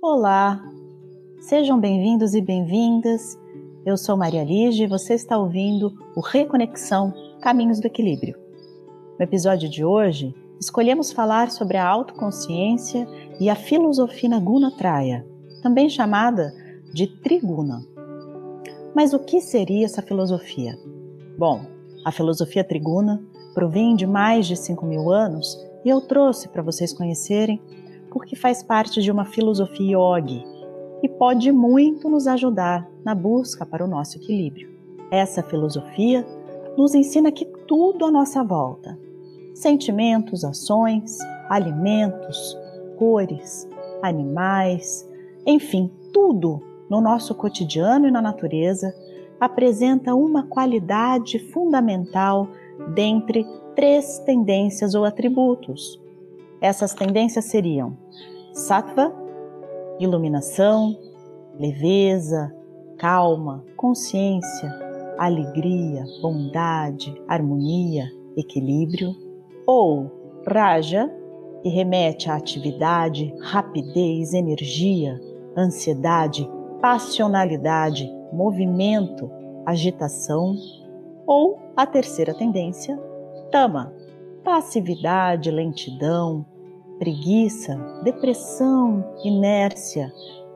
Olá, 0.00 0.64
sejam 1.40 1.80
bem-vindos 1.80 2.32
e 2.32 2.40
bem-vindas. 2.40 3.36
Eu 3.84 3.96
sou 3.96 4.16
Maria 4.16 4.44
Lige 4.44 4.84
e 4.84 4.86
você 4.86 5.14
está 5.14 5.36
ouvindo 5.36 5.92
o 6.14 6.20
Reconexão 6.20 7.12
Caminhos 7.40 7.80
do 7.80 7.88
Equilíbrio. 7.88 8.38
No 9.18 9.24
episódio 9.24 9.68
de 9.68 9.84
hoje, 9.84 10.32
escolhemos 10.60 11.10
falar 11.10 11.50
sobre 11.50 11.76
a 11.76 11.84
autoconsciência 11.84 13.08
e 13.40 13.50
a 13.50 13.56
filosofia 13.56 14.38
Gunatraya, 14.38 15.26
também 15.64 15.90
chamada 15.90 16.54
de 16.94 17.08
Triguna. 17.08 17.84
Mas 18.94 19.12
o 19.12 19.18
que 19.18 19.40
seria 19.40 19.84
essa 19.84 20.00
filosofia? 20.00 20.78
Bom, 21.36 21.62
a 22.04 22.12
filosofia 22.12 22.62
Triguna 22.62 23.20
provém 23.52 23.96
de 23.96 24.06
mais 24.06 24.46
de 24.46 24.54
5 24.54 24.86
mil 24.86 25.10
anos 25.10 25.58
e 25.84 25.88
eu 25.88 26.00
trouxe 26.00 26.48
para 26.48 26.62
vocês 26.62 26.92
conhecerem 26.92 27.60
porque 28.10 28.36
faz 28.36 28.62
parte 28.62 29.02
de 29.02 29.10
uma 29.10 29.24
filosofia 29.24 29.96
yogi 29.96 30.44
e 31.02 31.08
pode 31.08 31.52
muito 31.52 32.08
nos 32.08 32.26
ajudar 32.26 32.88
na 33.04 33.14
busca 33.14 33.64
para 33.64 33.84
o 33.84 33.88
nosso 33.88 34.18
equilíbrio. 34.18 34.70
Essa 35.10 35.42
filosofia 35.42 36.26
nos 36.76 36.94
ensina 36.94 37.32
que 37.32 37.44
tudo 37.66 38.04
à 38.04 38.10
nossa 38.10 38.42
volta, 38.42 38.98
sentimentos, 39.54 40.44
ações, 40.44 41.18
alimentos, 41.48 42.56
cores, 42.96 43.68
animais, 44.02 45.08
enfim, 45.46 45.90
tudo 46.12 46.62
no 46.88 47.00
nosso 47.00 47.34
cotidiano 47.34 48.06
e 48.06 48.10
na 48.10 48.22
natureza 48.22 48.94
apresenta 49.40 50.14
uma 50.14 50.44
qualidade 50.44 51.38
fundamental 51.38 52.48
dentre 52.94 53.46
três 53.74 54.18
tendências 54.20 54.94
ou 54.94 55.04
atributos. 55.04 56.00
Essas 56.60 56.92
tendências 56.92 57.44
seriam 57.44 57.96
sattva, 58.52 59.12
iluminação, 60.00 60.96
leveza, 61.58 62.52
calma, 62.98 63.64
consciência, 63.76 64.68
alegria, 65.16 66.04
bondade, 66.20 67.14
harmonia, 67.28 68.04
equilíbrio, 68.36 69.14
ou 69.66 70.10
raja, 70.46 71.12
que 71.62 71.68
remete 71.68 72.30
à 72.30 72.36
atividade, 72.36 73.34
rapidez, 73.40 74.32
energia, 74.32 75.20
ansiedade, 75.56 76.48
passionalidade, 76.80 78.08
movimento, 78.32 79.30
agitação, 79.66 80.54
ou 81.26 81.58
a 81.76 81.84
terceira 81.86 82.32
tendência, 82.32 82.98
tama, 83.50 83.92
passividade, 84.48 85.50
lentidão, 85.50 86.46
preguiça, 86.98 87.76
depressão, 88.02 89.04
inércia, 89.22 90.10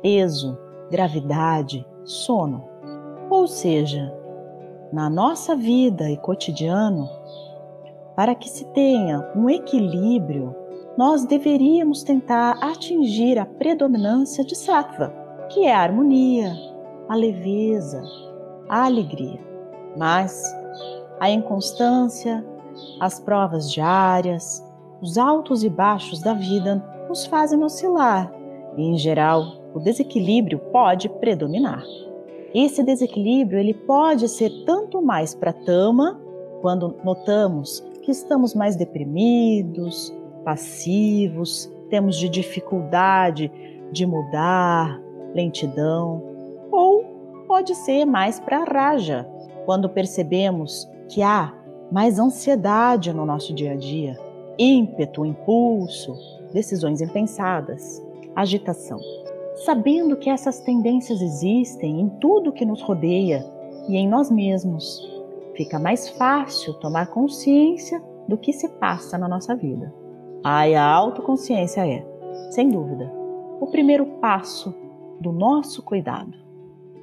peso, 0.00 0.58
gravidade, 0.90 1.86
sono. 2.02 2.64
Ou 3.28 3.46
seja, 3.46 4.10
na 4.90 5.10
nossa 5.10 5.54
vida 5.54 6.10
e 6.10 6.16
cotidiano, 6.16 7.06
para 8.16 8.34
que 8.34 8.48
se 8.48 8.64
tenha 8.72 9.30
um 9.36 9.50
equilíbrio, 9.50 10.56
nós 10.96 11.26
deveríamos 11.26 12.02
tentar 12.02 12.56
atingir 12.62 13.38
a 13.38 13.44
predominância 13.44 14.42
de 14.42 14.56
sattva, 14.56 15.12
que 15.50 15.66
é 15.66 15.74
a 15.74 15.82
harmonia, 15.82 16.56
a 17.06 17.14
leveza, 17.14 18.02
a 18.66 18.86
alegria. 18.86 19.40
Mas 19.94 20.42
a 21.20 21.28
inconstância, 21.28 22.42
as 23.00 23.20
provas 23.20 23.70
diárias, 23.70 24.64
os 25.00 25.18
altos 25.18 25.62
e 25.64 25.68
baixos 25.68 26.22
da 26.22 26.34
vida 26.34 26.82
nos 27.08 27.26
fazem 27.26 27.62
oscilar 27.62 28.32
e, 28.76 28.82
em 28.82 28.96
geral, 28.96 29.44
o 29.74 29.80
desequilíbrio 29.80 30.58
pode 30.72 31.08
predominar. 31.08 31.82
Esse 32.54 32.82
desequilíbrio 32.82 33.58
ele 33.58 33.74
pode 33.74 34.28
ser 34.28 34.50
tanto 34.64 35.02
mais 35.02 35.34
para 35.34 35.52
tama, 35.52 36.20
quando 36.60 36.94
notamos 37.04 37.80
que 38.02 38.10
estamos 38.10 38.54
mais 38.54 38.76
deprimidos, 38.76 40.14
passivos, 40.44 41.70
temos 41.90 42.16
de 42.16 42.28
dificuldade 42.28 43.50
de 43.90 44.06
mudar, 44.06 45.00
lentidão, 45.34 46.22
ou 46.70 47.04
pode 47.46 47.74
ser 47.74 48.04
mais 48.04 48.38
para 48.40 48.64
raja, 48.64 49.28
quando 49.64 49.88
percebemos 49.88 50.88
que 51.08 51.22
há 51.22 51.52
mais 51.90 52.18
ansiedade 52.18 53.12
no 53.12 53.26
nosso 53.26 53.54
dia 53.54 53.72
a 53.72 53.76
dia, 53.76 54.18
ímpeto, 54.58 55.24
impulso, 55.24 56.14
decisões 56.52 57.00
impensadas, 57.00 58.02
agitação. 58.34 59.00
Sabendo 59.64 60.16
que 60.16 60.30
essas 60.30 60.60
tendências 60.60 61.20
existem 61.20 62.00
em 62.00 62.08
tudo 62.20 62.52
que 62.52 62.64
nos 62.64 62.82
rodeia 62.82 63.44
e 63.88 63.96
em 63.96 64.08
nós 64.08 64.30
mesmos, 64.30 65.08
fica 65.54 65.78
mais 65.78 66.08
fácil 66.10 66.74
tomar 66.74 67.06
consciência 67.08 68.02
do 68.26 68.36
que 68.36 68.52
se 68.52 68.68
passa 68.68 69.16
na 69.16 69.28
nossa 69.28 69.54
vida. 69.54 69.92
Ai, 70.42 70.74
a 70.74 70.84
autoconsciência 70.84 71.86
é, 71.86 72.04
sem 72.50 72.68
dúvida, 72.68 73.10
o 73.60 73.66
primeiro 73.68 74.06
passo 74.20 74.74
do 75.20 75.32
nosso 75.32 75.82
cuidado, 75.82 76.34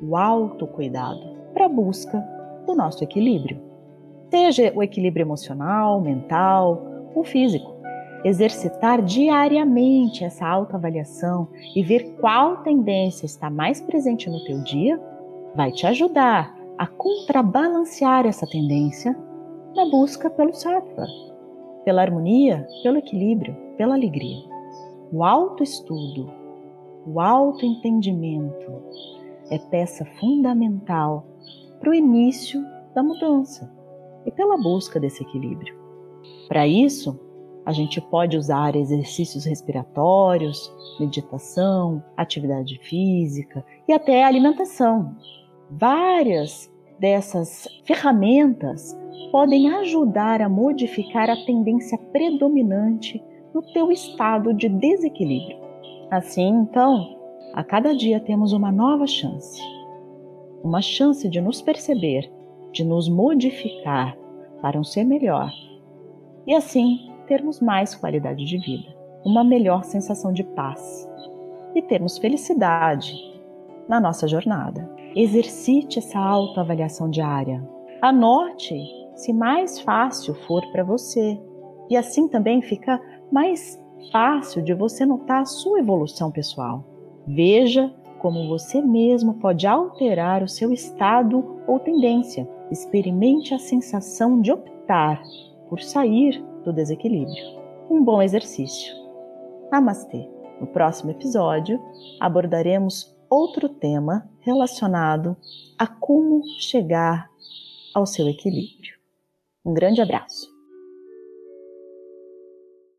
o 0.01 0.17
autocuidado, 0.17 1.39
para 1.53 1.65
a 1.65 1.69
busca 1.69 2.19
do 2.65 2.75
nosso 2.75 3.03
equilíbrio 3.03 3.70
seja 4.31 4.71
o 4.73 4.81
equilíbrio 4.81 5.25
emocional, 5.25 5.99
mental 5.99 6.81
ou 7.13 7.23
físico. 7.23 7.75
Exercitar 8.23 9.01
diariamente 9.01 10.23
essa 10.23 10.47
autoavaliação 10.47 11.49
e 11.75 11.83
ver 11.83 12.15
qual 12.19 12.57
tendência 12.57 13.25
está 13.25 13.49
mais 13.49 13.81
presente 13.81 14.29
no 14.29 14.43
teu 14.45 14.63
dia 14.63 14.99
vai 15.53 15.71
te 15.71 15.85
ajudar 15.85 16.55
a 16.77 16.87
contrabalancear 16.87 18.25
essa 18.25 18.47
tendência 18.47 19.17
na 19.75 19.89
busca 19.89 20.29
pelo 20.29 20.53
sattva, 20.53 21.05
pela 21.83 22.01
harmonia, 22.01 22.65
pelo 22.83 22.97
equilíbrio, 22.97 23.55
pela 23.75 23.95
alegria. 23.95 24.45
O 25.11 25.23
autoestudo, 25.23 26.31
o 27.05 27.19
autoentendimento 27.19 28.71
é 29.49 29.57
peça 29.57 30.05
fundamental 30.19 31.25
para 31.79 31.89
o 31.89 31.93
início 31.93 32.63
da 32.93 33.03
mudança 33.03 33.80
e 34.25 34.31
pela 34.31 34.57
busca 34.57 34.99
desse 34.99 35.23
equilíbrio. 35.23 35.75
Para 36.47 36.67
isso, 36.67 37.19
a 37.65 37.71
gente 37.71 38.01
pode 38.01 38.37
usar 38.37 38.75
exercícios 38.75 39.45
respiratórios, 39.45 40.71
meditação, 40.99 42.03
atividade 42.17 42.79
física 42.79 43.63
e 43.87 43.93
até 43.93 44.23
alimentação. 44.23 45.15
Várias 45.69 46.71
dessas 46.99 47.67
ferramentas 47.85 48.97
podem 49.31 49.73
ajudar 49.75 50.41
a 50.41 50.49
modificar 50.49 51.29
a 51.29 51.45
tendência 51.45 51.97
predominante 51.97 53.23
no 53.53 53.61
teu 53.73 53.91
estado 53.91 54.53
de 54.53 54.67
desequilíbrio. 54.67 55.57
Assim, 56.09 56.49
então, 56.49 57.17
a 57.53 57.63
cada 57.63 57.95
dia 57.95 58.19
temos 58.19 58.53
uma 58.53 58.71
nova 58.71 59.07
chance. 59.07 59.61
Uma 60.63 60.81
chance 60.81 61.27
de 61.29 61.39
nos 61.39 61.61
perceber 61.61 62.31
de 62.71 62.83
nos 62.83 63.09
modificar 63.09 64.17
para 64.61 64.79
um 64.79 64.83
ser 64.83 65.03
melhor 65.03 65.51
e 66.45 66.53
assim 66.55 67.11
termos 67.27 67.59
mais 67.59 67.95
qualidade 67.95 68.45
de 68.45 68.57
vida, 68.57 68.95
uma 69.23 69.43
melhor 69.43 69.83
sensação 69.83 70.33
de 70.33 70.43
paz 70.43 71.07
e 71.75 71.81
termos 71.81 72.17
felicidade 72.17 73.15
na 73.87 73.99
nossa 73.99 74.27
jornada. 74.27 74.89
Exercite 75.15 75.99
essa 75.99 76.19
autoavaliação 76.19 77.09
diária. 77.09 77.67
Anote 78.01 78.75
se 79.15 79.31
mais 79.31 79.79
fácil 79.79 80.33
for 80.33 80.65
para 80.71 80.83
você 80.83 81.39
e 81.89 81.97
assim 81.97 82.27
também 82.27 82.61
fica 82.61 82.99
mais 83.31 83.81
fácil 84.11 84.61
de 84.61 84.73
você 84.73 85.05
notar 85.05 85.41
a 85.41 85.45
sua 85.45 85.79
evolução 85.79 86.31
pessoal. 86.31 86.83
Veja 87.27 87.93
como 88.19 88.47
você 88.47 88.81
mesmo 88.81 89.35
pode 89.35 89.67
alterar 89.67 90.43
o 90.43 90.47
seu 90.47 90.71
estado 90.71 91.61
ou 91.67 91.79
tendência 91.79 92.47
experimente 92.71 93.53
a 93.53 93.59
sensação 93.59 94.41
de 94.41 94.51
optar 94.51 95.21
por 95.69 95.81
sair 95.81 96.41
do 96.63 96.71
desequilíbrio. 96.71 97.61
Um 97.89 98.03
bom 98.03 98.21
exercício. 98.21 98.93
Namastê! 99.71 100.27
No 100.59 100.67
próximo 100.67 101.11
episódio 101.11 101.81
abordaremos 102.19 103.15
outro 103.29 103.67
tema 103.67 104.29
relacionado 104.41 105.35
a 105.77 105.87
como 105.87 106.43
chegar 106.59 107.29
ao 107.93 108.05
seu 108.05 108.27
equilíbrio. 108.27 108.95
Um 109.65 109.73
grande 109.73 110.01
abraço! 110.01 110.60